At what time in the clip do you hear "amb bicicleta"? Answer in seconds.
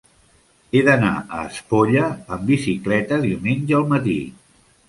2.13-3.23